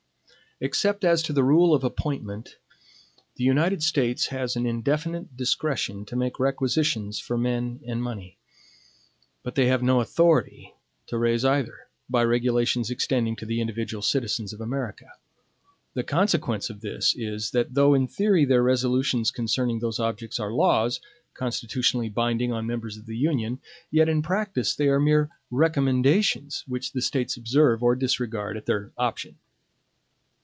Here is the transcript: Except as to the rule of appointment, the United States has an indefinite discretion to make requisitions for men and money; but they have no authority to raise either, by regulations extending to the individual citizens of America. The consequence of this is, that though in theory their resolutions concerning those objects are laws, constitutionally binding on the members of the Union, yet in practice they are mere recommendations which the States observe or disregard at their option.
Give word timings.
Except 0.63 1.03
as 1.03 1.23
to 1.23 1.33
the 1.33 1.43
rule 1.43 1.73
of 1.73 1.83
appointment, 1.83 2.57
the 3.35 3.43
United 3.43 3.81
States 3.81 4.27
has 4.27 4.55
an 4.55 4.67
indefinite 4.67 5.35
discretion 5.35 6.05
to 6.05 6.15
make 6.15 6.39
requisitions 6.39 7.17
for 7.17 7.35
men 7.35 7.79
and 7.87 8.03
money; 8.03 8.37
but 9.41 9.55
they 9.55 9.65
have 9.65 9.81
no 9.81 10.01
authority 10.01 10.75
to 11.07 11.17
raise 11.17 11.43
either, 11.43 11.87
by 12.11 12.23
regulations 12.23 12.91
extending 12.91 13.35
to 13.37 13.45
the 13.47 13.59
individual 13.59 14.03
citizens 14.03 14.53
of 14.53 14.61
America. 14.61 15.11
The 15.95 16.03
consequence 16.03 16.69
of 16.69 16.81
this 16.81 17.15
is, 17.17 17.49
that 17.49 17.73
though 17.73 17.95
in 17.95 18.07
theory 18.07 18.45
their 18.45 18.61
resolutions 18.61 19.31
concerning 19.31 19.79
those 19.79 19.99
objects 19.99 20.39
are 20.39 20.53
laws, 20.53 20.99
constitutionally 21.33 22.09
binding 22.09 22.53
on 22.53 22.65
the 22.65 22.67
members 22.67 22.97
of 22.97 23.07
the 23.07 23.17
Union, 23.17 23.59
yet 23.89 24.07
in 24.07 24.21
practice 24.21 24.75
they 24.75 24.89
are 24.89 24.99
mere 24.99 25.27
recommendations 25.49 26.63
which 26.67 26.91
the 26.91 27.01
States 27.01 27.35
observe 27.35 27.81
or 27.81 27.95
disregard 27.95 28.55
at 28.55 28.67
their 28.67 28.91
option. 28.95 29.39